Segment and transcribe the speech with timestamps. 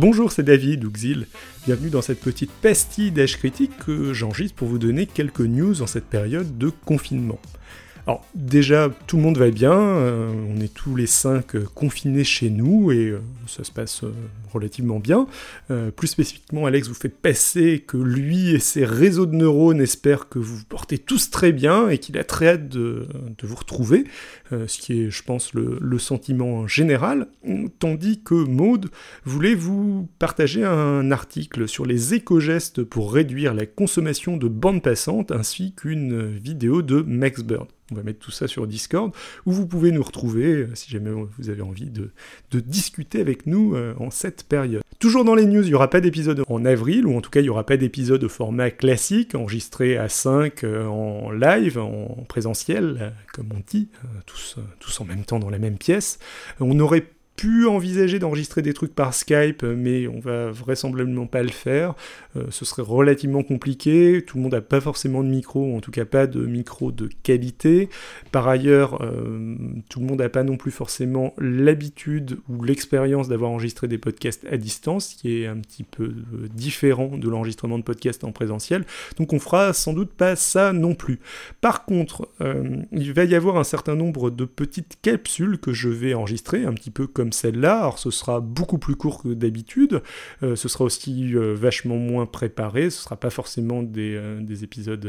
[0.00, 1.26] Bonjour, c'est David Uxil.
[1.66, 5.86] Bienvenue dans cette petite pastille d'âge critique que j'enregistre pour vous donner quelques news en
[5.86, 7.38] cette période de confinement.
[8.10, 12.24] Alors déjà, tout le monde va bien, euh, on est tous les cinq euh, confinés
[12.24, 14.02] chez nous et euh, ça se passe
[14.52, 15.28] relativement bien.
[15.94, 20.40] plus spécifiquement, Alex vous fait passer que lui et ses réseaux de neurones espèrent que
[20.40, 23.06] vous vous portez tous très bien et qu'il a très hâte de,
[23.44, 24.06] vous retrouver,
[24.50, 27.28] ce qui est, je pense, le, le, sentiment général.
[27.78, 28.90] Tandis que Maude
[29.24, 35.30] voulait vous partager un article sur les éco-gestes pour réduire la consommation de bandes passantes
[35.30, 37.68] ainsi qu'une vidéo de Max Bird.
[37.90, 39.12] On va mettre tout ça sur Discord,
[39.46, 42.10] où vous pouvez nous retrouver euh, si jamais vous avez envie de,
[42.52, 44.82] discuter avec nous euh, en cette période.
[44.98, 47.40] Toujours dans les news, il n'y aura pas d'épisode en avril, ou en tout cas
[47.40, 52.24] il n'y aura pas d'épisode au format classique, enregistré à 5 euh, en live, en
[52.28, 53.88] présentiel, comme on dit,
[54.26, 56.18] tous, tous en même temps dans la même pièce.
[56.60, 57.06] On aurait
[57.66, 61.94] envisager d'enregistrer des trucs par Skype, mais on va vraisemblablement pas le faire.
[62.36, 64.22] Euh, ce serait relativement compliqué.
[64.26, 67.08] Tout le monde n'a pas forcément de micro, en tout cas pas de micro de
[67.22, 67.88] qualité.
[68.32, 69.56] Par ailleurs, euh,
[69.88, 74.46] tout le monde n'a pas non plus forcément l'habitude ou l'expérience d'avoir enregistré des podcasts
[74.50, 78.84] à distance, qui est un petit peu euh, différent de l'enregistrement de podcasts en présentiel.
[79.16, 81.20] Donc on fera sans doute pas ça non plus.
[81.60, 82.28] Par contre,
[82.92, 86.72] il va y avoir un certain nombre de petites capsules que je vais enregistrer, un
[86.72, 87.78] petit peu comme celle-là.
[87.78, 90.02] Alors ce sera beaucoup plus court que d'habitude,
[90.42, 95.08] euh, ce sera aussi euh, vachement moins préparé, ce sera pas forcément des, euh, épisodes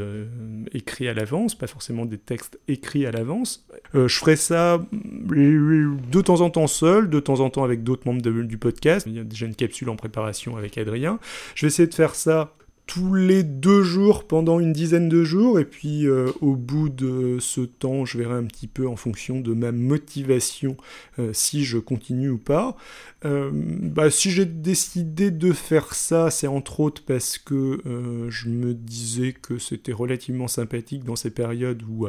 [0.74, 3.66] écrits à l'avance, pas forcément des textes écrits à l'avance.
[3.94, 8.22] je ferai ça de temps en temps seul, de temps en temps avec d'autres membres
[8.22, 9.08] du podcast.
[9.08, 11.20] Il y a déjà une capsule en préparation avec Adrien.
[11.56, 12.54] Je vais essayer de faire ça
[12.94, 17.38] tous les deux jours pendant une dizaine de jours et puis euh, au bout de
[17.40, 20.76] ce temps je verrai un petit peu en fonction de ma motivation
[21.18, 22.76] euh, si je continue ou pas.
[23.24, 27.80] Euh, bah, si j'ai décidé de faire ça c'est entre autres parce que
[28.28, 32.08] je me disais que c'était relativement sympathique dans ces périodes où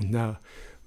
[0.00, 0.40] on a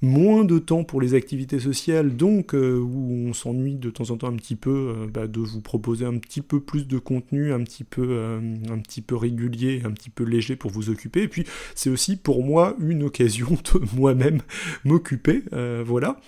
[0.04, 4.18] moins de temps pour les activités sociales, donc euh, où on s'ennuie de temps en
[4.18, 7.54] temps un petit peu, euh, bah, de vous proposer un petit peu plus de contenu,
[7.54, 11.24] un petit peu, euh, un petit peu régulier, un petit peu léger pour vous occuper.
[11.24, 14.42] Et puis c'est aussi pour moi une occasion de moi-même
[14.84, 15.44] m'occuper,
[15.86, 16.20] voilà.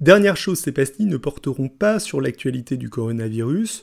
[0.00, 3.82] Dernière chose, ces pastilles ne porteront pas sur l'actualité du coronavirus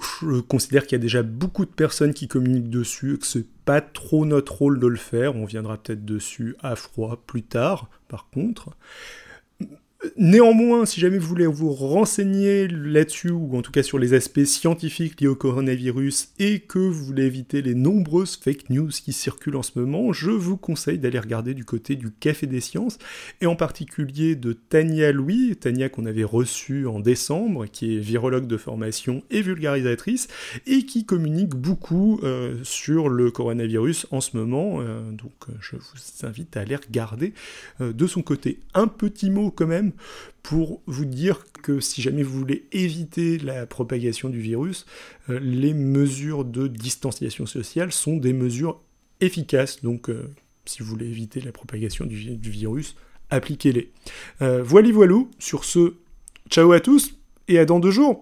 [0.00, 3.80] je considère qu'il y a déjà beaucoup de personnes qui communiquent dessus, que c'est pas
[3.80, 5.36] trop notre rôle de le faire.
[5.36, 8.70] On viendra peut-être dessus à froid plus tard, par contre.
[10.16, 14.44] Néanmoins, si jamais vous voulez vous renseigner là-dessus, ou en tout cas sur les aspects
[14.44, 19.56] scientifiques liés au coronavirus, et que vous voulez éviter les nombreuses fake news qui circulent
[19.56, 22.98] en ce moment, je vous conseille d'aller regarder du côté du Café des Sciences,
[23.40, 28.48] et en particulier de Tania Louis, Tania qu'on avait reçue en décembre, qui est virologue
[28.48, 30.26] de formation et vulgarisatrice,
[30.66, 35.76] et qui communique beaucoup euh, sur le coronavirus en ce moment, euh, donc euh, je
[35.76, 37.34] vous invite à aller regarder
[37.80, 38.58] de son côté.
[38.74, 39.91] Un petit mot quand même
[40.42, 44.86] pour vous dire que si jamais vous voulez éviter la propagation du virus,
[45.30, 48.80] euh, les mesures de distanciation sociale sont des mesures
[49.20, 49.82] efficaces.
[49.82, 50.28] Donc, euh,
[50.64, 52.16] si vous voulez éviter la propagation du,
[52.50, 52.96] virus,
[53.30, 53.90] appliquez-les.
[54.42, 55.30] Euh, voilà, voilou.
[55.38, 55.94] Sur ce,
[56.50, 57.14] ciao à tous
[57.48, 58.20] et à dans deux jours.